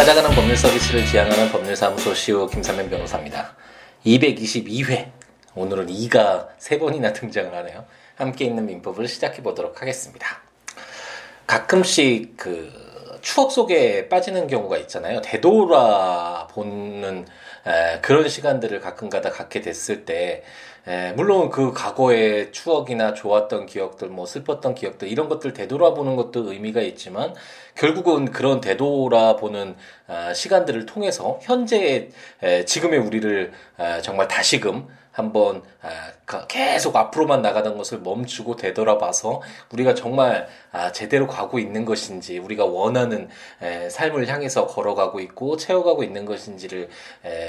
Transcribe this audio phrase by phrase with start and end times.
[0.00, 3.54] 찾아가는 법률 서비스를 지향하는 법률사무소 CEO 김삼현 변호사입니다.
[4.06, 5.10] 222회.
[5.54, 7.84] 오늘은 2가 3번이나 등장을 하네요.
[8.14, 10.40] 함께 있는 민법을 시작해 보도록 하겠습니다.
[11.46, 12.72] 가끔씩 그
[13.20, 15.20] 추억 속에 빠지는 경우가 있잖아요.
[15.20, 17.26] 되돌아 보는
[18.00, 20.44] 그런 시간들을 가끔가다 갖게 됐을 때
[20.86, 26.80] 에, 물론 그 과거의 추억이나 좋았던 기억들, 뭐 슬펐던 기억들 이런 것들 되돌아보는 것도 의미가
[26.82, 27.34] 있지만
[27.74, 32.10] 결국은 그런 되돌아보는 아, 시간들을 통해서 현재의
[32.66, 40.46] 지금의 우리를 아, 정말 다시금 한번 아, 계속 앞으로만 나가던 것을 멈추고 되돌아봐서 우리가 정말
[40.70, 43.28] 아, 제대로 가고 있는 것인지 우리가 원하는
[43.90, 46.88] 삶을 향해서 걸어가고 있고 채워가고 있는 것인지를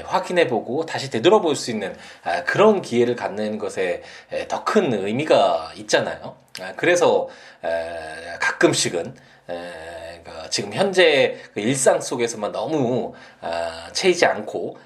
[0.04, 1.94] 확인해보고 다시 되돌아볼 수 있는
[2.24, 4.02] 아, 그런 기회를 갖는 것에
[4.48, 6.36] 더 큰 의미가 있잖아요.
[6.76, 7.28] 그래서
[8.40, 9.14] 가끔씩은
[9.46, 13.12] 그러니까 지금 현재 그 일상 속에서만 너무
[13.92, 14.78] 채이지 않고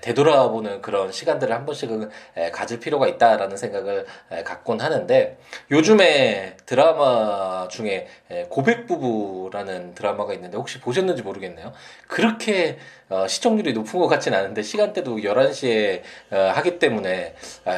[0.00, 2.10] 되돌아보는 그런 시간들을 한 번씩은
[2.52, 4.06] 가질 필요가 있다라는 생각을
[4.44, 5.38] 갖곤 하는데
[5.70, 8.08] 요즘에 드라마 중에
[8.48, 11.72] 고백 부부라는 드라마가 있는데 혹시 보셨는지 모르겠네요.
[12.06, 12.78] 그렇게
[13.10, 17.34] 어, 시청률이 높은 것 같진 않은데 시간대도 11시에 어, 하기 때문에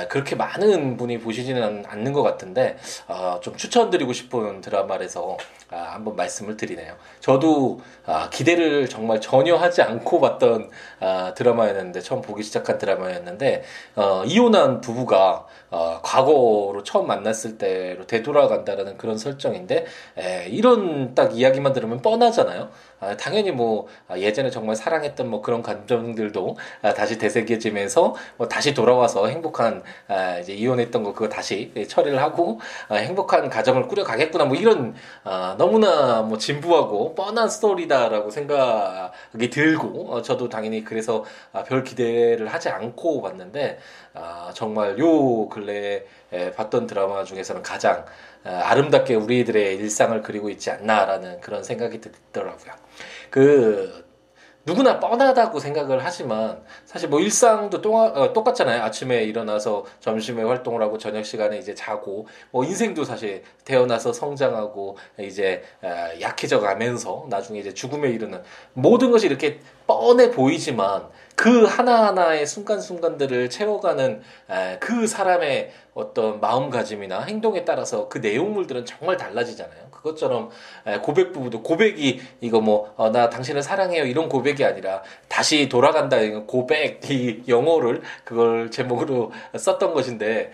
[0.09, 5.37] 그렇게 많은 분이 보시지는 않는 것 같은데 어, 좀 추천드리고 싶은 드라마라서
[5.73, 6.97] 아, 한번 말씀을 드리네요.
[7.21, 10.69] 저도 아, 기대를 정말 전혀 하지 않고 봤던
[10.99, 13.62] 아, 드라마였는데 처음 보기 시작한 드라마였는데
[14.27, 15.47] 이혼한 부부가
[16.03, 19.87] 과거로 처음 만났을 때로 되돌아간다라는 그런 설정인데
[20.48, 22.69] 이런 딱 이야기만 들으면 뻔하잖아요.
[23.19, 26.56] 당연히 뭐 예전에 정말 사랑했던 뭐 그런 감정들도
[26.97, 29.83] 다시 되새겨지면서 뭐 다시 돌아와서 행복한
[30.41, 34.95] 이제 이혼했던 거 그거 다시 처리를 하고 행복한 가정을 꾸려가겠구나 뭐 이런
[35.56, 42.69] 너무나 뭐 진부하고 뻔한 스토리다라고 생각이 들고 어, 저도 당연히 그래서 아, 별 기대를 하지
[42.69, 43.78] 않고 봤는데
[44.15, 48.05] 아, 정말 요 근래 에 봤던 드라마 중에서는 가장
[48.45, 52.73] 아, 아름답게 우리들의 일상을 그리고 있지 않나라는 그런 생각이 들더라고요.
[53.31, 54.11] 그
[54.67, 58.83] 누구나 뻔하다고 생각을 하지만 사실 뭐 일상도 똥 어, 똑같잖아요.
[58.83, 65.62] 아침에 일어나서 점심에 활동을 하고 저녁 시간에 이제 자고 뭐 인생도 사실 태어나서 성장하고 이제
[65.83, 68.43] 어, 약해져 가면서 나중에 이제 죽음에 이르는
[68.75, 71.09] 모든 것이 이렇게 뻔해 보이지만
[71.41, 74.21] 그 하나하나의 순간순간들을 채워가는
[74.78, 79.89] 그 사람의 어떤 마음가짐이나 행동에 따라서 그 내용물들은 정말 달라지잖아요.
[79.91, 80.50] 그것처럼
[81.00, 87.43] 고백 부부도 고백이 이거 뭐나 어, 당신을 사랑해요 이런 고백이 아니라 다시 돌아간다 고백 이
[87.49, 90.53] 영어를 그걸 제목으로 썼던 것인데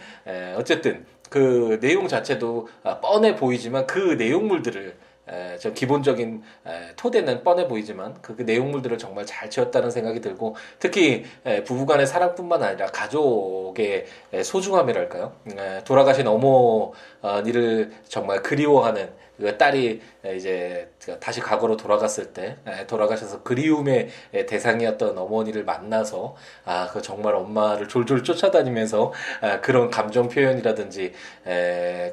[0.57, 4.95] 어쨌든 그 내용 자체도 아, 뻔해 보이지만 그 내용물들을
[5.29, 10.57] 에, 저 기본적인 에, 토대는 뻔해 보이지만 그, 그 내용물들을 정말 잘 지었다는 생각이 들고
[10.79, 15.33] 특히 에, 부부간의 사랑뿐만 아니라 가족의 에, 소중함이랄까요?
[15.57, 20.01] 에, 돌아가신 어머니를 정말 그리워하는 그 딸이
[20.35, 24.09] 이제 다시 과거로 돌아갔을 때 돌아가셔서 그리움의
[24.49, 31.13] 대상이었던 어머니를 만나서 아 그 정말 엄마를 졸졸 쫓아다니면서 아, 그런 감정 표현이라든지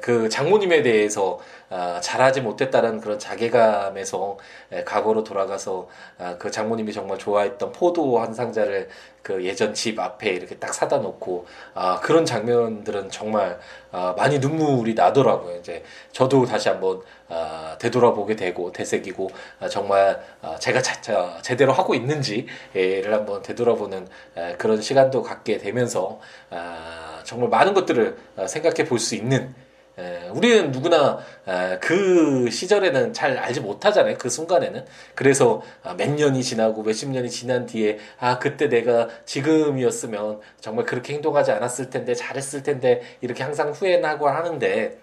[0.02, 1.38] 그 장모님에 대해서
[1.70, 4.38] 아, 잘하지 못했다는 그런 자괴감에서
[4.84, 8.88] 과거로 돌아가서 아, 그 장모님이 정말 좋아했던 포도 한 상자를
[9.24, 13.58] 그 예전 집 앞에 이렇게 딱 사다 놓고 아 그런 장면들은 정말
[13.90, 15.56] 아, 많이 눈물이 나더라고요.
[15.56, 19.30] 이제 저도 다시 한번 아, 되돌아보게 되고 되새기고
[19.60, 25.56] 아, 정말 아, 제가 자, 자, 제대로 하고 있는지를 한번 되돌아보는 아, 그런 시간도 갖게
[25.58, 26.20] 되면서
[26.50, 29.54] 아, 정말 많은 것들을 아, 생각해 볼 수 있는
[29.98, 34.16] 에, 우리는 누구나 에, 그 시절에는 잘 알지 못하잖아요.
[34.18, 34.84] 그 순간에는.
[35.14, 41.14] 그래서 아, 몇 년이 지나고 몇십 년이 지난 뒤에 아 그때 내가 지금이었으면 정말 그렇게
[41.14, 44.98] 행동하지 않았을 텐데 잘했을 텐데 이렇게 항상 후회하고 하는데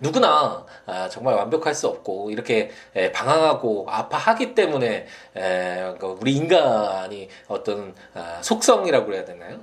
[0.00, 2.70] 누구나 아, 정말 완벽할 수 없고 이렇게
[3.12, 5.06] 방황하고 아파하기 때문에
[5.98, 9.60] 그 우리 인간이 어떤 아, 속성이라고 해야 되나요?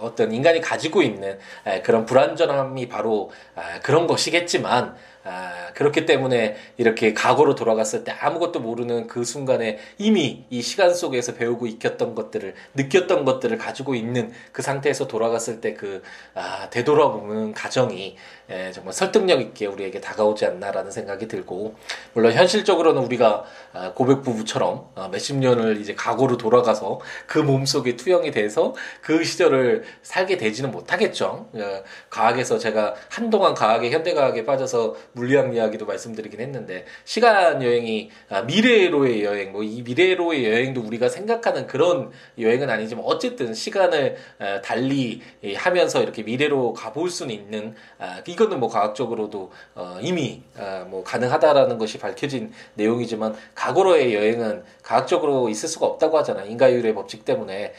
[0.00, 1.38] 어떤 인간이 가지고 있는
[1.84, 9.06] 그런 불안전함이 바로 아, 그런 것이겠지만 아, 그렇기 때문에 이렇게 과거로 돌아갔을 때 아무것도 모르는
[9.06, 15.06] 그 순간에 이미 이 시간 속에서 배우고 익혔던 것들을 느꼈던 것들을 가지고 있는 그 상태에서
[15.06, 16.02] 돌아갔을 때그
[16.34, 18.16] 아, 되돌아보는 가정이
[18.52, 21.74] 에, 정말 설득력 있게 우리에게 다가오지 않나라는 생각이 들고
[22.12, 28.30] 물론 현실적으로는 우리가 아, 고백 부부처럼 아, 몇십 년을 이제 과거로 돌아가서 그 몸속에 투영이
[28.30, 31.48] 돼서 그 시절을 살게 되지는 못하겠죠.
[31.52, 38.42] 어, 과학에서 제가 한동안 과학에 현대 과학에 빠져서 물리학 이야기도 말씀드리긴 했는데 시간 여행이 아,
[38.42, 45.22] 미래로의 여행 뭐 이 미래로의 여행도 우리가 생각하는 그런 여행은 아니지만 어쨌든 시간을 아, 달리
[45.56, 50.42] 하면서 이렇게 미래로 가볼 수는 있는 아, 이거 는 뭐 과학적으로도 어, 이미
[50.86, 57.72] 뭐 가능하다라는 것이 밝혀진 내용이지만 과거로의 여행은 과학적으로 있을 수가 없다고 하잖아 인과율의 법칙 때문에.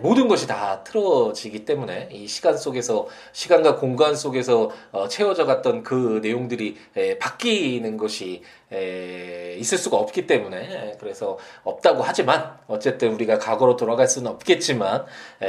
[0.00, 6.20] 모든 것이 다 틀어지기 때문에 이 시간 속에서 시간과 공간 속에서 어, 채워져 갔던 그
[6.22, 6.76] 내용들이
[7.18, 10.96] 바뀌는 것이 있을 수가 없기 때문에.
[11.00, 15.04] 그래서 없다고 하지만 어쨌든 우리가 과거로 돌아갈 수는 없겠지만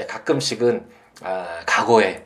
[0.08, 0.88] 가끔씩은
[1.22, 2.24] 아, 과거에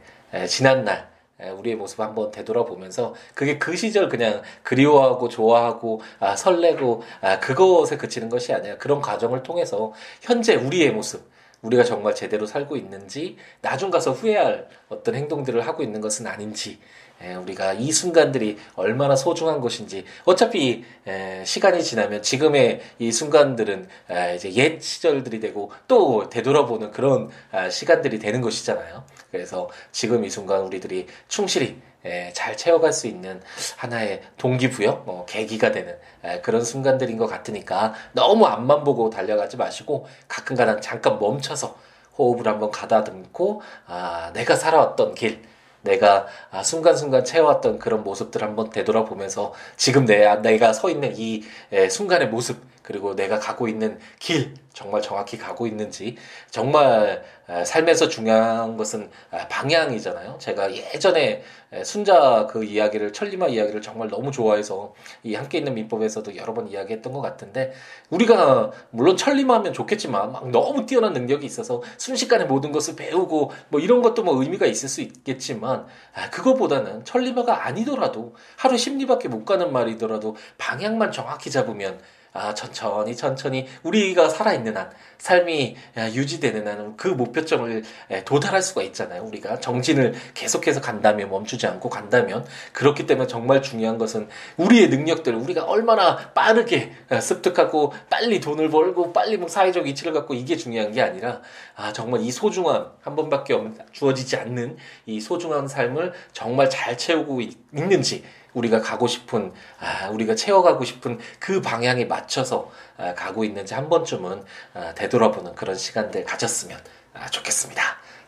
[0.47, 1.12] 지난 날
[1.51, 8.29] 우리의 모습 한번 되돌아보면서 그게 그 시절 그냥 그리워하고 좋아하고 아, 설레고 아, 그것에 그치는
[8.29, 11.31] 것이 아니라 그런 과정을 통해서 현재 우리의 모습
[11.61, 16.79] 우리가 정말 제대로 살고 있는지 나중 가서 후회할 어떤 행동들을 하고 있는 것은 아닌지
[17.21, 24.35] 에, 우리가 이 순간들이 얼마나 소중한 것인지 어차피 에, 시간이 지나면 지금의 이 순간들은 에,
[24.35, 29.05] 이제 옛 시절들이 되고 또 되돌아보는 그런 아, 시간들이 되는 것이잖아요.
[29.33, 33.41] 그래서 지금 이 순간 우리들이 충실히 예, 잘 채워갈 수 있는
[33.77, 40.05] 하나의 동기부여, 어, 계기가 되는 예, 그런 순간들인 것 같으니까 너무 앞만 보고 달려가지 마시고
[40.27, 41.75] 가끔가다 잠깐 멈춰서
[42.15, 45.41] 호흡을 한번 가다듬고 아, 내가 살아왔던 길,
[45.81, 51.41] 내가 아, 순간순간 채워왔던 그런 모습들 한번 되돌아보면서 지금 내, 내가 서 있는 이
[51.71, 56.17] 예, 순간의 모습 그리고 내가 가고 있는 길 정말 정확히 가고 있는지
[56.49, 57.23] 정말
[57.65, 59.09] 삶에서 중요한 것은
[59.49, 60.37] 방향이잖아요.
[60.39, 61.43] 제가 예전에
[61.83, 64.93] 순자 그 이야기를 천리마 이야기를 정말 너무 좋아해서
[65.23, 67.73] 이 함께 있는 민법에서도 여러 번 이야기했던 것 같은데
[68.09, 74.01] 우리가 물론 천리마하면 좋겠지만 막 너무 뛰어난 능력이 있어서 순식간에 모든 것을 배우고 뭐 이런
[74.01, 75.85] 것도 뭐 의미가 있을 수 있겠지만
[76.31, 81.99] 그거보다는 천리마가 아니더라도 하루 심리밖에 못 가는 말이더라도 방향만 정확히 잡으면
[82.33, 84.89] 아, 천천히 천천히 우리가 살아있는 한
[85.19, 85.77] 삶이
[86.13, 87.83] 유지되는 한은 그 목표점을
[88.25, 89.23] 도달할 수가 있잖아요.
[89.23, 94.27] 우리가 정진을 계속해서 간다면 멈추지 않고 간다면 그렇기 때문에 정말 중요한 것은
[94.57, 96.91] 우리의 능력들 우리가 얼마나 빠르게
[97.21, 101.41] 습득하고 빨리 돈을 벌고 빨리 뭐 사회적 이치를 갖고 이게 중요한 게 아니라
[101.75, 103.53] 아 정말 이 소중한 한 번밖에
[103.91, 107.41] 주어지지 않는 이 소중한 삶을 정말 잘 채우고
[107.71, 113.89] 있는지 우리가 가고 싶은 아, 우리가 채워가고 싶은 그 방향에 맞춰서 아, 가고 있는지 한
[113.89, 116.79] 번쯤은 아, 되돌아보는 그런 시간들 가졌으면
[117.13, 117.83] 아, 좋겠습니다.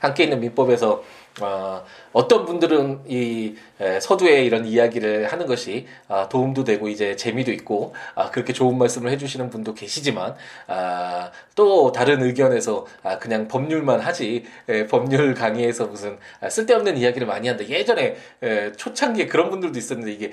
[0.05, 1.03] 함께 있는 민법에서
[1.41, 7.51] 어, 어떤 분들은 이 에, 서두에 이런 이야기를 하는 것이 아, 도움도 되고 이제 재미도
[7.51, 10.35] 있고 아, 그렇게 좋은 말씀을 해주시는 분도 계시지만
[10.67, 17.27] 아, 또 다른 의견에서 아, 그냥 법률만 하지 에, 법률 강의에서 무슨 아, 쓸데없는 이야기를
[17.27, 17.67] 많이 한다.
[17.67, 20.31] 예전에 에, 초창기에 그런 분들도 있었는데 이게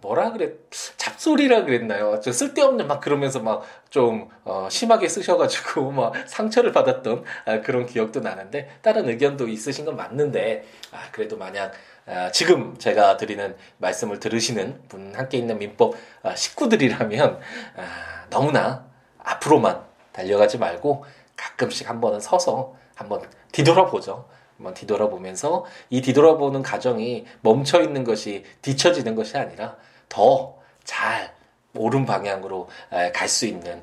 [0.00, 0.52] 뭐라 그래
[0.96, 2.20] 잡소리라 그랬나요?
[2.22, 8.20] 저 쓸데없는 막 그러면서 막 좀 어, 심하게 쓰셔가지고 막 상처를 받았던 아, 그런 기억도
[8.20, 11.72] 나는데 다른 의견도 있으신 건 맞는데 아, 그래도 만약
[12.06, 17.40] 아, 지금 제가 드리는 말씀을 들으시는 분 함께 있는 민법 아, 식구들이라면
[17.76, 18.86] 아, 너무나
[19.18, 19.82] 앞으로만
[20.12, 21.04] 달려가지 말고
[21.36, 23.22] 가끔씩 한 번은 서서 한번
[23.52, 24.28] 뒤돌아보죠.
[24.56, 29.76] 한번 뒤돌아보면서 이 뒤돌아보는 과정이 멈춰 있는 것이 뒤처지는 것이 아니라
[30.08, 31.34] 더 잘
[31.74, 32.66] 옳은 방향으로
[33.12, 33.82] 갈 수 있는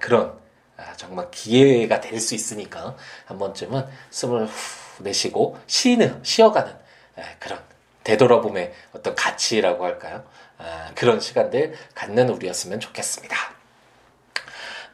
[0.00, 0.38] 그런
[0.96, 2.96] 정말 기회가 될 수 있으니까
[3.26, 6.72] 한 번쯤은 숨을 후 내쉬고 쉬는 쉬어가는
[7.38, 7.60] 그런
[8.04, 10.24] 되돌아봄의 어떤 가치라고 할까요?
[10.94, 13.36] 그런 시간들 갖는 우리였으면 좋겠습니다.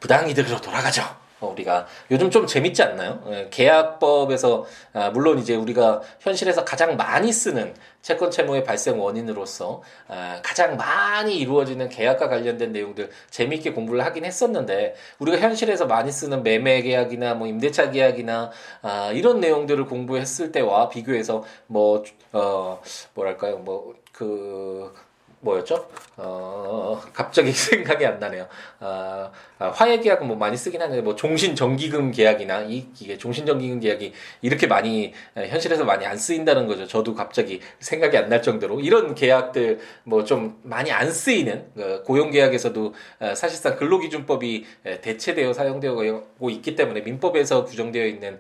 [0.01, 1.03] 부당 이득으로 돌아가죠.
[1.41, 3.23] 어, 우리가 요즘 좀 재밌지 않나요?
[3.29, 10.41] 예, 계약법에서 아, 물론 이제 우리가 현실에서 가장 많이 쓰는 채권 채무의 발생 원인으로서 아,
[10.43, 16.83] 가장 많이 이루어지는 계약과 관련된 내용들 재미있게 공부를 하긴 했었는데 우리가 현실에서 많이 쓰는 매매
[16.83, 18.51] 계약이나 뭐 임대차 계약이나
[18.83, 22.03] 아, 이런 내용들을 공부했을 때와 비교해서 뭐
[22.33, 22.81] 어,
[23.15, 24.93] 뭐랄까요 뭐그
[25.41, 25.89] 뭐였죠?
[26.17, 28.47] 어, 갑자기 생각이 안 나네요.
[28.81, 33.47] 아, 아, 화해 계약은 뭐 많이 쓰긴 하는데 뭐 종신 정기금 계약이나 이 이게 종신
[33.47, 36.87] 정기금 계약이 이렇게 많이 현실에서 많이 안 쓰인다는 거죠.
[36.87, 42.31] 저도 갑자기 생각이 안 날 정도로 이런 계약들 뭐 좀 많이 안 쓰이는 그 고용
[42.31, 44.67] 계약에서도 어, 사실상 근로기준법이
[45.01, 48.39] 대체되어 사용되고 있기 때문에 민법에서 규정되어 있는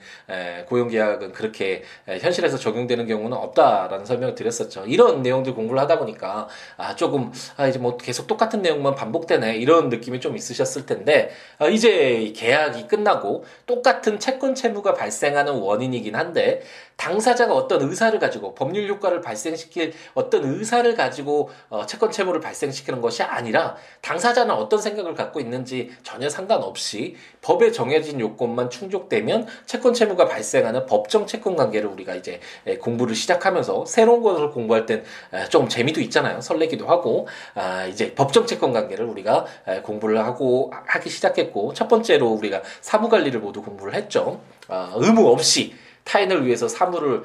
[0.66, 4.84] 고용 계약은 그렇게 현실에서 적용되는 경우는 없다라는 설명을 드렸었죠.
[4.86, 9.56] 이런 내용들 공부를 하다 보니까 아, 아, 조금, 아, 이제 뭐 계속 똑같은 내용만 반복되네.
[9.56, 16.62] 이런 느낌이 좀 있으셨을 텐데, 아, 이제 계약이 끝나고 똑같은 채권 채무가 발생하는 원인이긴 한데,
[16.98, 23.22] 당사자가 어떤 의사를 가지고 법률 효과를 발생시킬 어떤 의사를 가지고 어, 채권 채무를 발생시키는 것이
[23.22, 30.84] 아니라 당사자는 어떤 생각을 갖고 있는지 전혀 상관없이 법에 정해진 요건만 충족되면 채권 채무가 발생하는
[30.84, 32.40] 법정 채권 관계를 우리가 이제
[32.80, 35.04] 공부를 시작하면서 새로운 것을 공부할 땐
[35.50, 36.40] 좀 재미도 있잖아요.
[36.40, 39.46] 설레기도 하고 아, 이제 법정 채권 관계를 우리가
[39.82, 44.40] 공부를 하고 하기 시작했고 첫 번째로 우리가 사무 관리를 모두 공부를 했죠.
[44.68, 45.74] 아, 의무 없이
[46.08, 47.22] 타인을 위해서 사무를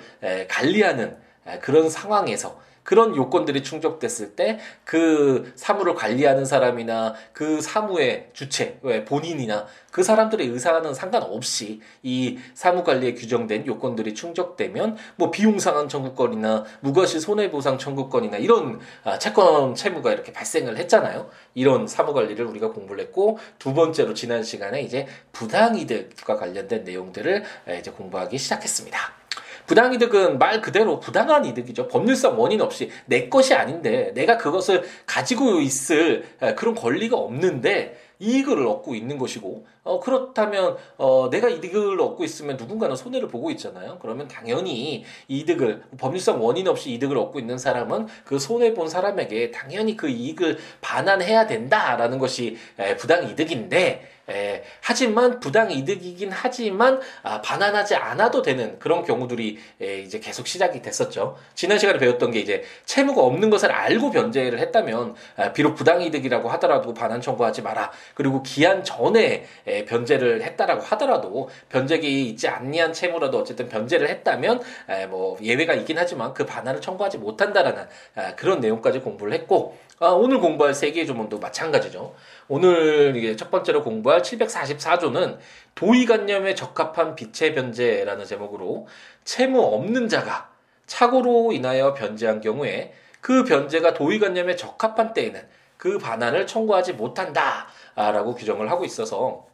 [0.50, 1.18] 관리하는
[1.62, 4.60] 그런 상황에서 그런 요건들이 충족됐을 때
[4.94, 13.14] 그 사무를 관리하는 사람이나 그 사무의 주체, 본인이나 그 사람들의 의사는 상관없이 이 사무 관리에
[13.14, 20.12] 규정된 요건들이 충족되면 뭐 비용 상환 청구권이나 무과실 손해 보상 청구권이나 이런 아, 채권 채무가
[20.12, 21.30] 이렇게 발생을 했잖아요.
[21.54, 27.44] 이런 사무 관리를 우리가 공부를 했고 두 번째로 지난 시간에 이제 부당이득과 관련된 내용들을
[27.80, 29.23] 이제 공부하기 시작했습니다.
[29.66, 31.88] 부당이득은 말 그대로 부당한 이득이죠.
[31.88, 38.96] 법률상 원인 없이 내 것이 아닌데 내가 그것을 가지고 있을 그런 권리가 없는데 이익을 얻고
[38.96, 43.98] 있는 것이고 어 그렇다면 어 내가 이득을 얻고 있으면 누군가는 손해를 보고 있잖아요.
[44.02, 49.98] 그러면 당연히 이득을 법률상 원인 없이 이득을 얻고 있는 사람은 그 손해 본 사람에게 당연히
[49.98, 52.58] 그 이익을 반환해야 된다라는 것이
[52.98, 60.20] 부당 이득인데 에, 하지만 부당 이득이긴 하지만 아, 반환하지 않아도 되는 그런 경우들이 에, 이제
[60.20, 61.36] 계속 시작이 됐었죠.
[61.56, 66.48] 지난 시간에 배웠던 게 이제 채무가 없는 것을 알고 변제를 했다면 아, 비록 부당 이득이라고
[66.52, 67.92] 하더라도 반환 청구하지 마라.
[68.14, 75.06] 그리고 기한 전에 에, 변제를 했다라고 하더라도 변제기 있지 않니한 채무라도 어쨌든 변제를 했다면 에,
[75.08, 80.40] 뭐 예외가 있긴 하지만 그 반환을 청구하지 못한다라는 아, 그런 내용까지 공부를 했고 아, 오늘
[80.40, 82.14] 공부할 세계의 조문도 마찬가지죠.
[82.48, 85.38] 오늘 이게 첫 번째로 공부할 744조는
[85.76, 88.88] 도의관념에 적합한 빛의 변제라는 제목으로
[89.24, 90.52] 채무 없는 자가
[90.86, 95.42] 착오로 인하여 변제한 경우에 그 변제가 도의관념에 적합한 때에는
[95.78, 99.46] 그 반환을 청구하지 못한다라고 규정을 하고 있어서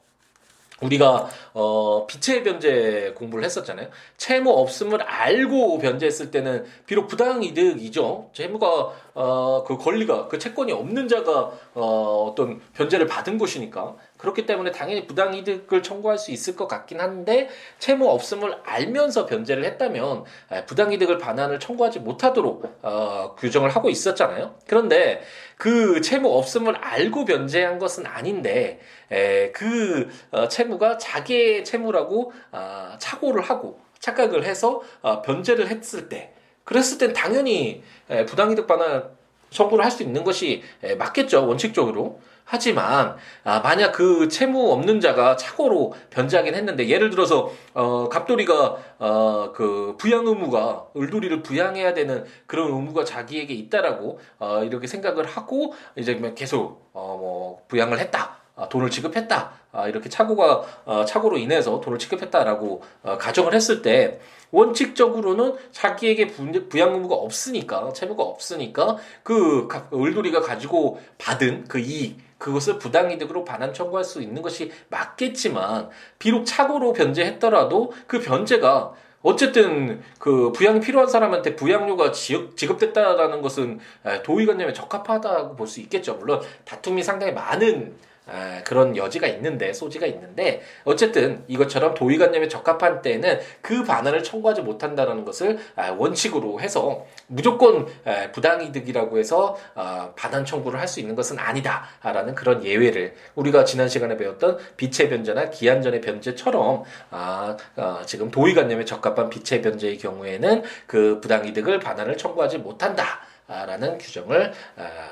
[0.82, 3.90] 우리가 어 빛의 변제 공부를 했었잖아요.
[4.18, 8.30] 채무 없음을 알고 변제했을 때는 비록 부당 이득이죠.
[8.34, 15.08] 채무가 어그 권리가 그 채권이 없는 자가 어 어떤 변제를 받은 것이니까 그렇기 때문에 당연히
[15.08, 17.48] 부당 이득을 청구할 수 있을 것 같긴 한데
[17.80, 20.26] 채무 없음을 알면서 변제를 했다면
[20.68, 24.56] 부당 이득을 반환을 청구하지 못하도록 어 규정을 하고 있었잖아요.
[24.68, 25.22] 그런데
[25.58, 33.42] 그 채무 없음을 알고 변제한 것은 아닌데 에, 그 어, 채무가 자기의 채무라고 어, 착오를
[33.42, 36.34] 하고 착각을 해서 어, 변제를 했을 때
[36.66, 39.18] 그랬을 땐 당연히 에, 부당이득 반환
[39.50, 42.20] 청구를 할 수 있는 것이 에, 맞겠죠 원칙적으로
[42.52, 49.52] 하지만 아, 만약 그 채무 없는 자가 착오로 변제하긴 했는데 예를 들어서 어, 갑돌이가 어,
[49.54, 56.20] 그 부양 의무가 을돌이를 부양해야 되는 그런 의무가 자기에게 있다라고 어, 이렇게 생각을 하고 이제
[56.36, 58.38] 계속 어, 뭐 부양을 했다.
[58.56, 59.52] 아, 돈을 지급했다.
[59.72, 66.26] 아, 이렇게 착오가 어, 착오로 인해서 돈을 지급했다라고 어, 가정을 했을 때 원칙적으로는 자기에게
[66.68, 74.04] 부양 의무가 없으니까 채무가 없으니까 그 을돌이가 가지고 받은 그 이익 그것을 부당이득으로 반환 청구할
[74.04, 82.14] 수 있는 것이 맞겠지만 비록 착오로 변제했더라도 그 변제가 어쨌든 그 부양이 필요한 사람한테 부양료가
[82.14, 83.80] 지급됐다라는 것은
[84.24, 86.16] 도의관념에 적합하다고 볼 수 있겠죠.
[86.16, 87.94] 물론 다툼이 상당히 많은
[88.32, 95.26] 아, 그런 여지가 있는데 소지가 있는데 어쨌든 이것처럼 도의관념에 적합한 때는 그 반환을 청구하지 못한다는
[95.26, 97.88] 것을 아, 원칙으로 해서 무조건
[98.34, 104.18] 부당이득이라고 해서 어, 반환 청구를 할 수 있는 것은 아니다라는 그런 예외를 우리가 지난 시간에
[104.18, 111.80] 배웠던 빛의 변제나 기한전의 변제처럼 아, 어, 지금 도의관념에 적합한 빛의 변제의 경우에는 그 부당이득을
[111.80, 114.52] 반환을 청구하지 못한다라는 규정을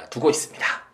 [0.10, 0.87] 두고 있습니다.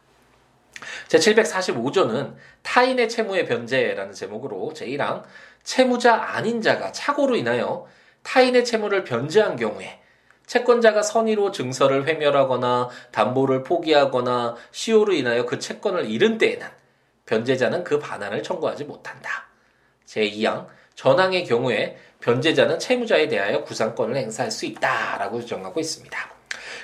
[1.07, 5.23] 제745조는 타인의 채무의 변제라는 제목으로 제1항
[5.63, 7.87] 채무자 아닌 자가 착오로 인하여
[8.23, 9.99] 타인의 채무를 변제한 경우에
[10.45, 16.67] 채권자가 선의로 증서를 회멸하거나 담보를 포기하거나 시효로 인하여 그 채권을 잃은 때에는
[17.25, 19.47] 변제자는 그 반환을 청구하지 못한다.
[20.05, 26.32] 제2항 전항의 경우에 변제자는 채무자에 대하여 구상권을 행사할 수 있다라고 규정하고 있습니다.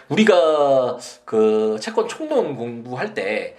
[0.09, 3.55] 우리가 그 채권 총론 공부할 때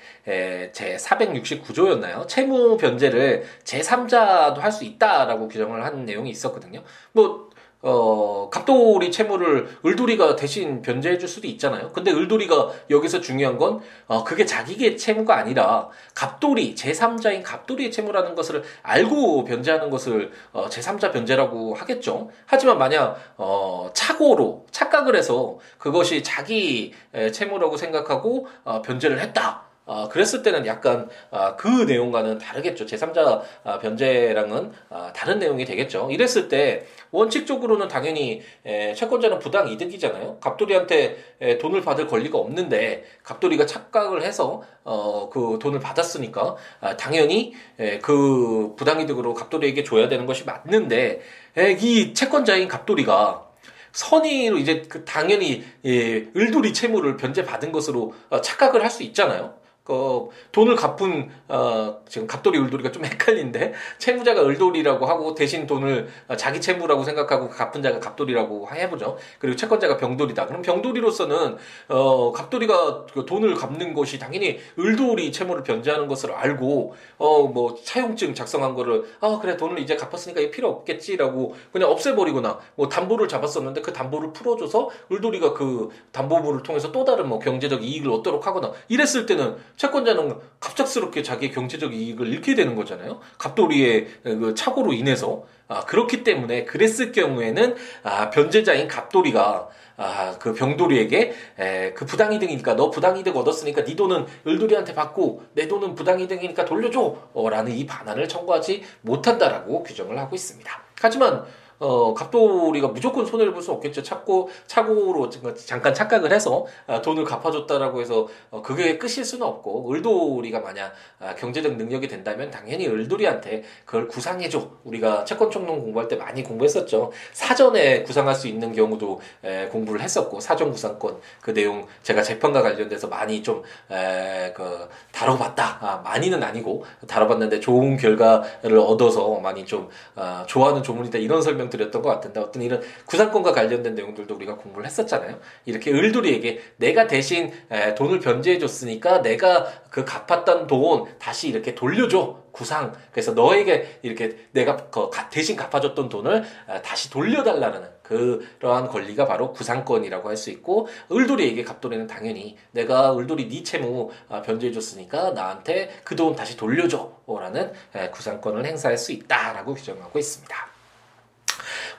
[0.72, 2.28] 제 469조였나요?
[2.28, 6.84] 채무 변제를 제3자도 할 수 있다라고 규정을 한 내용이 있었거든요.
[7.12, 7.49] 뭐
[7.82, 11.90] 어, 갑돌이 채무를 을돌이가 대신 변제해 줄 수도 있잖아요.
[11.92, 18.62] 근데 을돌이가 여기서 중요한 건, 어, 그게 자기의 채무가 아니라 갑돌이, 제3자인 갑돌이의 채무라는 것을
[18.82, 22.30] 알고 변제하는 것을, 어, 제3자 변제라고 하겠죠.
[22.44, 26.92] 하지만 만약, 어, 착오로, 착각을 해서 그것이 자기
[27.32, 29.69] 채무라고 생각하고, 어, 변제를 했다.
[29.90, 32.86] 어, 그랬을 때는 약간 어, 그 내용과는 다르겠죠.
[32.86, 36.08] 제3자 어, 변제랑은 어, 다른 내용이 되겠죠.
[36.12, 40.38] 이랬을 때 원칙적으로는 당연히 에, 채권자는 부당 이득이잖아요.
[40.38, 47.54] 갑돌이한테 에, 돈을 받을 권리가 없는데 갑돌이가 착각을 해서 어, 그 돈을 받았으니까 아, 당연히
[47.80, 51.20] 에, 그 부당 이득으로 갑돌이에게 줘야 되는 것이 맞는데
[51.58, 53.44] 에, 이 채권자인 갑돌이가
[53.90, 59.59] 선의로 이제 그 당연히 예, 을돌이 채무를 변제 받은 것으로 어, 착각을 할 수 있잖아요.
[59.84, 66.36] 그 돈을 갚은 어 지금 갑돌이 을돌이가 좀 헷갈린데 채무자가 을돌이라고 하고 대신 돈을 어,
[66.36, 69.18] 자기 채무라고 생각하고 갚은 자가 갑돌이라고 해보죠.
[69.38, 70.46] 그리고 채권자가 병돌이다.
[70.46, 71.56] 그럼 병돌이로서는
[71.88, 78.34] 어 갑돌이가 그 돈을 갚는 것이 당연히 을돌이 채무를 변제하는 것을 알고 어 뭐 차용증
[78.34, 83.92] 작성한 거를 아 그래 돈을 이제 갚았으니까 필요 없겠지라고 그냥 없애버리거나 뭐 담보를 잡았었는데 그
[83.92, 89.56] 담보를 풀어줘서 을돌이가 그 담보물을 통해서 또 다른 뭐 경제적 이익을 얻도록 하거나 이랬을 때는
[89.76, 93.20] 채권자는 갑작스럽게 자기의 경제적 이익을 잃게 되는 거잖아요.
[93.38, 101.32] 갑돌이의 그 착오로 인해서 아, 그렇기 때문에 그랬을 경우에는 아, 변제자인 갑돌이가 아, 그 병돌이에게
[101.58, 107.50] 에, 그 부당이득이니까 너 부당이득 얻었으니까 네 돈은 을돌이한테 받고 내 돈은 부당이득이니까 돌려줘 어,
[107.50, 110.82] 라는 이 반환을 청구하지 못한다라고 규정을 하고 있습니다.
[111.00, 111.44] 하지만
[111.80, 114.02] 어, 갑돌이가 무조건 손해를 볼 수 없겠죠.
[114.02, 120.60] 착고, 착오로 잠깐 착각을 해서 아, 돈을 갚아줬다라고 해서 어, 그게 끝일 수는 없고, 을돌이가
[120.60, 124.70] 만약 아, 경제적 능력이 된다면 당연히 을돌이한테 그걸 구상해줘.
[124.84, 127.12] 우리가 채권 총론 공부할 때 많이 공부했었죠.
[127.32, 133.08] 사전에 구상할 수 있는 경우도 에, 공부를 했었고, 사전 구상권 그 내용 제가 재판과 관련돼서
[133.08, 135.78] 많이 좀, 에, 그, 다뤄봤다.
[135.80, 141.18] 아, 많이는 아니고, 다뤄봤는데 좋은 결과를 얻어서 많이 좀, 아, 좋아하는 조문이다.
[141.18, 145.38] 이런 설명 드렸던 것 같은데 어떤 이런 구상권과 관련된 내용들도 우리가 공부를 했었잖아요.
[145.64, 147.52] 이렇게 을돌이에게 내가 대신
[147.96, 152.38] 돈을 변제해 줬으니까 내가 그 갚았던 돈 다시 이렇게 돌려줘.
[152.52, 152.92] 구상.
[153.12, 154.90] 그래서 너에게 이렇게 내가
[155.30, 156.42] 대신 갚아줬던 돈을
[156.82, 163.62] 다시 돌려달라는 그러한 권리가 바로 구상권이라고 할 수 있고 을돌이에게 갑돌이는 당연히 내가 을돌이 네
[163.62, 167.72] 채무 아, 변제해줬으니까 나한테 그 돈 다시 돌려줘라는
[168.12, 170.79] 구상권을 행사할 수 있다라고 규정하고 있습니다.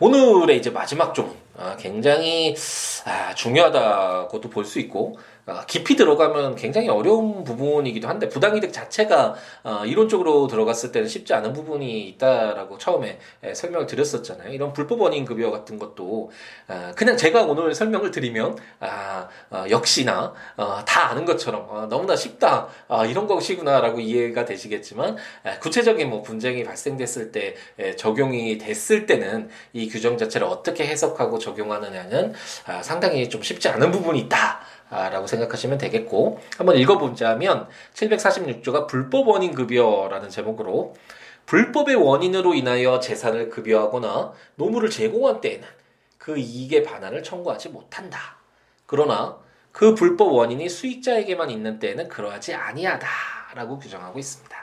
[0.02, 2.56] 오늘의 이제 마지막 조문 아, 굉장히
[3.06, 5.22] 아, 중요하다고도 볼 수 있고 아,
[5.68, 12.08] 깊이 들어가면 굉장히 어려운 부분이기도 한데 부당이득 자체가 아, 이론적으로 들어갔을 때는 쉽지 않은 부분이
[12.10, 13.20] 있다라고 처음에
[13.54, 14.54] 설명을 드렸었잖아요.
[14.54, 16.32] 이런 불법 원인 급여 같은 것도
[16.68, 18.58] 아, 그냥 제가 오늘 설명을 드리면
[19.70, 22.68] 역시나 어, 다 아는 것처럼 너무나 쉽다
[23.10, 25.18] 이런 것이구나라고 이해가 되시겠지만
[25.60, 27.56] 구체적인 뭐 분쟁이 발생됐을 때
[27.98, 32.34] 적용이 됐을 때는 이 규정 자체를 어떻게 해석하고 적용하느냐는
[32.82, 34.62] 상당히 좀 쉽지 않은 부분이 있다.
[34.92, 40.94] 라고 생각하시면 되겠고 한번 읽어보자면 746조가 불법 원인 급여라는 제목으로
[41.46, 45.66] 불법의 원인으로 인하여 재산을 급여하거나 노무를 제공한 때에는
[46.18, 48.36] 그 이익의 반환을 청구하지 못한다.
[48.86, 49.38] 그러나
[49.72, 54.58] 그 불법 원인이 수익자에게만 있는 때에는 그러하지 아니하다라고 규정하고 있습니다.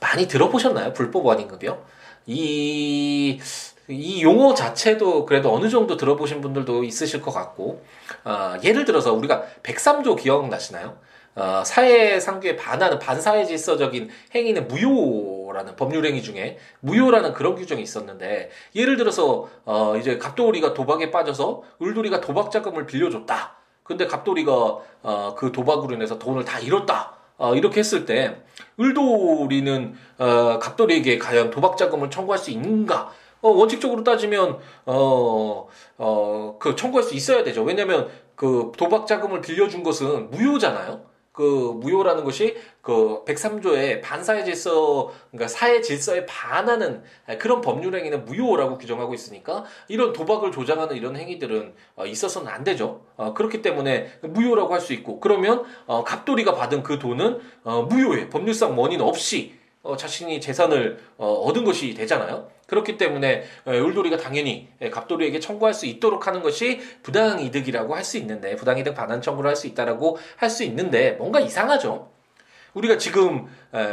[0.00, 0.92] 많이 들어보셨나요?
[0.92, 1.82] 불법 원인 급여?
[2.26, 3.40] 이
[3.88, 7.84] 이 용어 자체도 그래도 어느 정도 들어보신 분들도 있으실 것 같고,
[8.24, 10.96] 어, 예를 들어서 우리가 103조 기억나시나요?
[11.36, 18.50] 어, 사회 상규에 반하는 반사회 질서적인 행위는 무효라는 법률 행위 중에 무효라는 그런 규정이 있었는데
[18.76, 23.56] 예를 들어서 어, 이제 갑돌이가 도박에 빠져서 을돌이가 도박 자금을 빌려줬다.
[23.82, 27.14] 근데 갑돌이가 어, 그 도박으로 인해서 돈을 다 잃었다.
[27.36, 28.36] 어, 이렇게 했을 때
[28.78, 33.10] 을돌이는 어, 갑돌이에게 과연 도박 자금을 청구할 수 있는가?
[33.44, 37.62] 어, 원칙적으로 따지면 어, 어, 그 청구할 수 있어야 되죠.
[37.62, 41.12] 왜냐면 그 도박 자금을 빌려준 것은 무효잖아요.
[41.30, 47.02] 그 무효라는 것이 그 103조의 반사회 질서 그러니까 사회 질서에 반하는
[47.40, 53.02] 그런 법률 행위는 무효라고 규정하고 있으니까 이런 도박을 조장하는 이런 행위들은 어, 있어서는 안 되죠.
[53.16, 58.30] 어, 그렇기 때문에 무효라고 할 수 있고 그러면 어, 갑돌이가 받은 그 돈은 어, 무효의
[58.30, 62.50] 법률상 원인 없이 어, 자신이 재산을 어, 얻은 것이 되잖아요.
[62.66, 68.94] 그렇기 때문에 을돌이가 당연히 갑돌이에게 청구할 수 있도록 하는 것이 부당이득이라고 할 수 있는데 부당이득
[68.94, 72.10] 반환 청구를 할 수 있다라고 할 수 있는데 뭔가 이상하죠.
[72.74, 73.46] 우리가 지금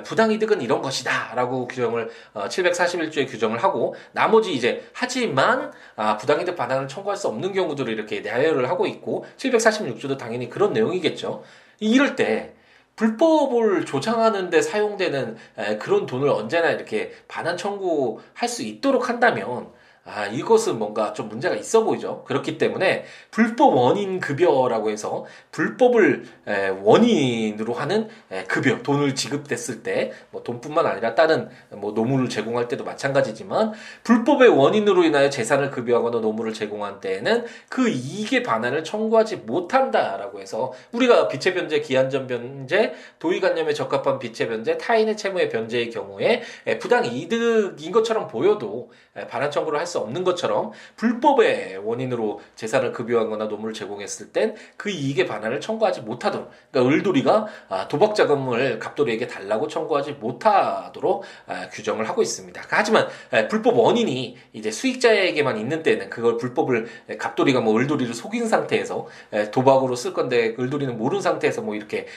[0.06, 7.18] 부당이득은 이런 것이다라고 규정을 741조에 어, 규정을 하고 나머지 이제 하지만 아, 부당이득 반환을 청구할
[7.18, 11.44] 수 없는 경우들을 이렇게 나열을 하고 있고 746조도 당연히 그런 내용이겠죠.
[11.80, 12.54] 이럴 때
[12.96, 15.38] 불법을 조장하는데 사용되는
[15.80, 19.72] 그런 돈을 언제나 이렇게 반환 청구할 수 있도록 한다면
[20.04, 22.24] 아, 이것은 뭔가 좀 문제가 있어 보이죠.
[22.24, 30.12] 그렇기 때문에 불법 원인 급여라고 해서 불법을 에, 원인으로 하는 에, 급여, 돈을 지급됐을 때,
[30.32, 36.52] 뭐 돈뿐만 아니라 다른 뭐 노무를 제공할 때도 마찬가지지만 불법의 원인으로 인하여 재산을 급여하거나 노무를
[36.52, 44.18] 제공한 때에는 그 이익의 반환을 청구하지 못한다라고 해서 우리가 비체 변제, 기한전 변제, 도의관념에 적합한
[44.18, 50.00] 비체 변제, 타인의 채무의 변제의 경우에 에, 부당 이득인 것처럼 보여도 에, 반환 청구를 할수
[50.00, 56.96] 없는 것처럼 불법의 원인으로 재산을 급여하거나 노무를 제공했을 땐 그 이익의 반환을 청구하지 못하도록 그러니까
[56.96, 62.62] 을돌이가 아, 도박 자금을 갑돌이에게 달라고 청구하지 못하도록 아, 규정을 하고 있습니다.
[62.70, 63.08] 하지만
[63.50, 69.08] 불법 원인이 이제 수익자에게만 있는 때는 그걸 불법을 갑돌이가 뭐 을돌이를 속인 상태에서
[69.52, 72.08] 도박으로 쓸 건데 을돌이는 모르는 상태에서 뭐 이렇게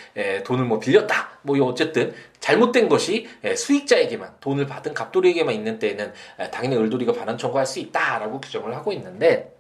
[0.44, 6.12] 돈을 뭐 빌렸다 뭐 어쨌든 잘못된 것이 수익자에게만 돈을 받은 갑돌이에게만 있는 때에는
[6.50, 9.54] 당연히 을돌이가 반환 청구할 수 있다라고 규정을 하고 있는데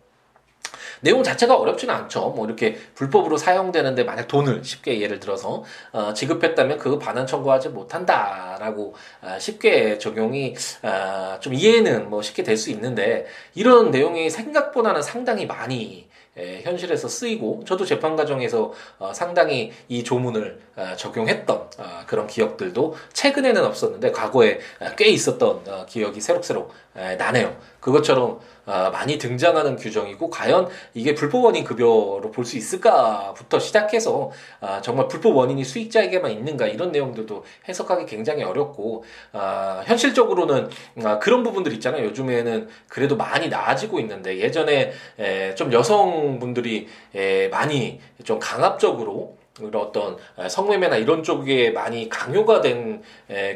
[1.00, 2.30] 내용 자체가 어렵지는 않죠.
[2.30, 5.62] 뭐 이렇게 불법으로 사용되는데 만약 돈을 쉽게 예를 들어서
[5.92, 12.56] 어, 지급했다면 그 반환 청구하지 못한다라고 어, 쉽게 적용이 어, 좀 이해는 뭐 쉽게 될
[12.56, 19.72] 수 있는데 이런 내용이 생각보다는 상당히 많이 에, 현실에서 쓰이고 저도 재판 과정에서 어, 상당히
[19.88, 26.20] 이 조문을 어, 적용했던 어, 그런 기억들도 최근에는 없었는데 과거에 어, 꽤 있었던 어, 기억이
[26.20, 27.56] 새록새록 에, 나네요.
[27.80, 34.80] 그것처럼 어, 많이 등장하는 규정이고 과연 이게 불법 원인 급여로 볼 수 있을까부터 시작해서 어,
[34.82, 40.68] 정말 불법 원인이 수익자에게만 있는가 이런 내용들도 해석하기 굉장히 어렵고 어, 현실적으로는
[41.04, 42.04] 어, 그런 부분들 있잖아요.
[42.06, 49.36] 요즘에는 그래도 많이 나아지고 있는데 예전에 에, 좀 여성분들이 에, 많이 좀 강압적으로
[49.72, 50.16] 어떤
[50.48, 53.02] 성매매나 이런 쪽에 많이 강요가 된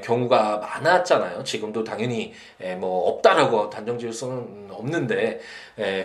[0.04, 1.42] 경우가 많았잖아요.
[1.42, 2.32] 지금도 당연히
[2.78, 5.40] 뭐 없다라고 단정 지을 수는 없는데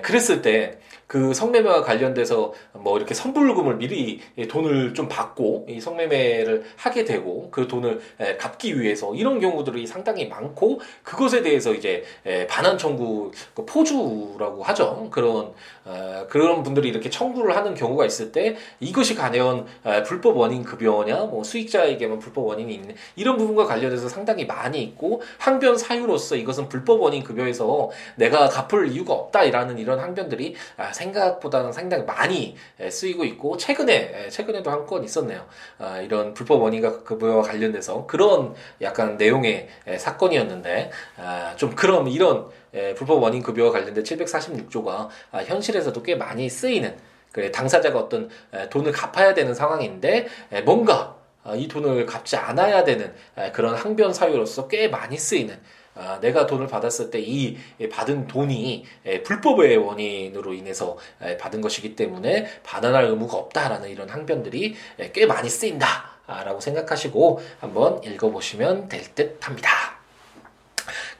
[0.01, 0.79] 그랬을 때
[1.13, 7.67] 그 성매매와 관련돼서 뭐 이렇게 선불금을 미리 돈을 좀 받고 이 성매매를 하게 되고 그
[7.67, 8.01] 돈을
[8.39, 12.03] 갚기 위해서 이런 경우들이 상당히 많고 그것에 대해서 이제
[12.49, 15.07] 반환 청구 그 포주라고 하죠.
[15.11, 15.53] 그런
[15.85, 19.67] 어, 그런 분들이 이렇게 청구를 하는 경우가 있을 때 이것이 과연
[20.05, 25.77] 불법 원인 급여냐, 뭐 수익자에게만 불법 원인이 있는 이런 부분과 관련해서 상당히 많이 있고 항변
[25.77, 32.55] 사유로서 이것은 불법 원인 급여에서 내가 갚을 이유가 없다라는 이런 항변들이 아, 생각보다는 상당히 많이
[32.89, 35.45] 쓰이고 있고 최근에 최근에도 한 건 있었네요.
[35.79, 42.47] 아, 이런 불법 원인과 급여와 관련돼서 그런 약간 내용의 사건이었는데 아, 좀 그럼 이런
[42.95, 45.07] 불법 원인 급여와 관련된 746조가
[45.45, 47.12] 현실에서도 꽤 많이 쓰이는 그
[47.51, 48.29] 당사자가 어떤
[48.69, 50.27] 돈을 갚아야 되는 상황인데
[50.65, 53.13] 뭔가 어, 이 돈을 갚지 않아야 되는
[53.51, 55.59] 그런 항변 사유로서 꽤 많이 쓰이는
[55.95, 57.57] 아, 내가 돈을 받았을 때 이
[57.91, 58.85] 받은 돈이
[59.23, 60.97] 불법의 원인으로 인해서
[61.39, 64.75] 받은 것이기 때문에 반환할 의무가 없다라는 이런 항변들이
[65.13, 69.92] 꽤 많이 쓰인다라고 생각하시고 한번 읽어보시면 될 듯 합니다.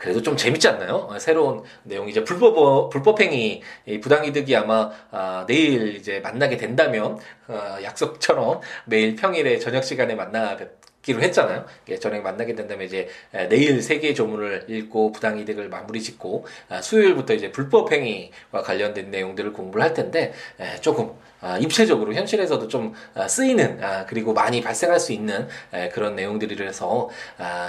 [0.04, 1.08] 그래도 좀 재밌지 않나요?
[1.10, 3.62] 어, 새로운 내용 이제 불법 어, 불법행위
[4.02, 10.58] 부당이득이 아마 아, 내일 이제 만나게 된다면 어, 약속처럼 매일 평일에 저녁 시간에 만나
[11.04, 11.66] 기로 했잖아요.
[12.00, 13.08] 저녁에 만나게 된다면 이제
[13.50, 19.12] 내일 세 개의 조문을 읽고 부당 이득을 마무리 짓고 아, 수요일부터 이제 불법 행위와 관련된
[19.12, 20.34] 내용들을 공부를 할 텐데
[20.82, 21.12] 조금
[21.42, 25.48] 아, 입체적으로 현실에서도 좀 아, 쓰이는 그리고 많이 발생할 수 있는
[25.92, 27.10] 그런 내용들이라서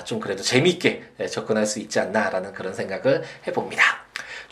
[0.04, 4.03] 좀 그래도 재미있게 접근할 수 있지 않나라는 그런 생각을 해봅니다.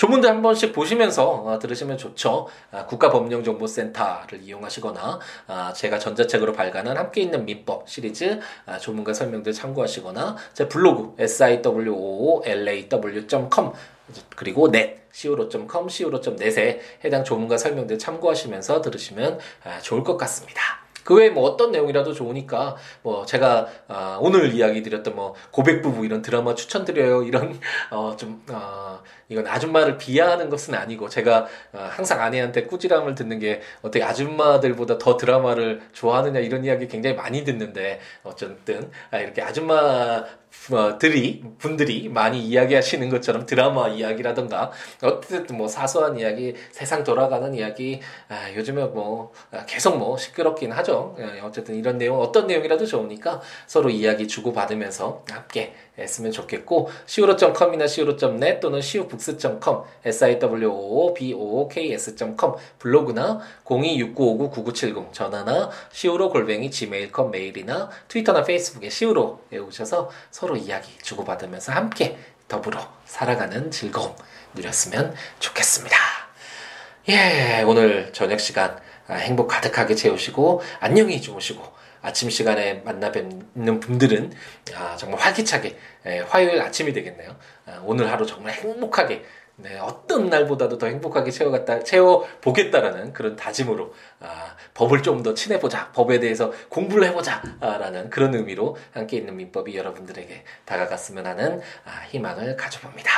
[0.03, 2.49] 조문들 한 번씩 보시면서 어, 들으시면 좋죠.
[2.73, 10.37] 아, 국가법령정보센터를 이용하시거나 아, 제가 전자책으로 발간한 함께 있는 민법 시리즈 아, 조문과 설명들 참고하시거나
[10.55, 12.43] 제 블로그 siwoolaw.com
[14.35, 19.39] 그리고 net siwo.com, siwo.net에 해당 조문과 설명들 참고하시면서 들으시면
[19.83, 20.83] 좋을 것 같습니다.
[21.05, 26.05] 그 외에 뭐 어떤 내용이라도 좋으니까 뭐 제가 어, 오늘 이야기 드렸던 뭐 고백 부부
[26.05, 27.59] 이런 드라마 추천드려요 이런
[27.91, 29.01] 어좀 어,
[29.33, 35.17] 이건 아줌마를 비하하는 것은 아니고 제가 어, 항상 아내한테 꾸지람을 듣는 게 어떻게 아줌마들보다 더
[35.17, 40.25] 드라마를 좋아하느냐 이런 이야기 굉장히 많이 듣는데 어쨌든 아, 이렇게 아줌마
[40.71, 44.71] 어, 들이 분들이 많이 이야기하시는 것처럼 드라마 이야기라던가
[45.03, 51.17] 어쨌든 뭐 사소한 이야기, 세상 돌아가는 이야기, 아, 요즘에 뭐 아, 계속 뭐 시끄럽긴 하죠.
[51.19, 57.85] 예, 어쨌든 이런 내용 어떤 내용이라도 좋으니까 서로 이야기 주고 받으면서 함께 했으면 좋겠고 siwo.com이나
[57.85, 70.11] siwo.net 또는 siwobooks.com siwoboks.com 블로그나 0269599970 전화나 siwo 골뱅이 gmail.com 메일이나 트위터나 페이스북에 siwo에 오셔서
[70.31, 72.17] 서로 이야기 주고받으면서 함께
[72.49, 74.15] 더불어 살아가는 즐거움
[74.55, 75.97] 누렸으면 좋겠습니다.
[77.09, 78.79] 예, 오늘 저녁 시간
[79.09, 84.33] 아, 행복 가득하게 채우시고 안녕히 주무시고 아침 시간에 만나 뵙는 분들은
[84.75, 87.37] 아, 정말 활기차게 예, 화요일 아침이 되겠네요.
[87.67, 89.25] 아, 오늘 하루 정말 행복하게
[89.57, 96.19] 네, 어떤 날보다도 더 행복하게 채워갔다, 채워보겠다라는 그런 다짐으로, 아, 법을 좀 더 친해보자, 법에
[96.19, 102.57] 대해서 공부를 해보자, 아, 라는 그런 의미로 함께 있는 민법이 여러분들에게 다가갔으면 하는 아, 희망을
[102.57, 103.11] 가져봅니다.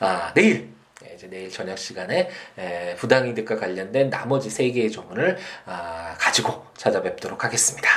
[0.00, 0.68] 아, 내일,
[1.08, 7.44] 예, 이제 내일 저녁 시간에 에, 부당이득과 관련된 나머지 세 개의 조문을 아, 가지고 찾아뵙도록
[7.44, 7.88] 하겠습니다.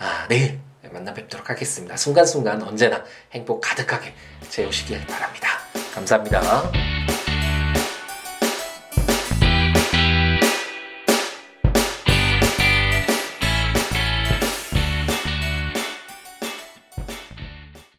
[0.00, 0.58] 아, 내일
[0.92, 1.96] 만나 뵙도록 하겠습니다.
[1.96, 4.12] 순간순간 언제나 행복 가득하게
[4.48, 5.48] 채우시길 바랍니다.
[5.94, 7.09] 감사합니다.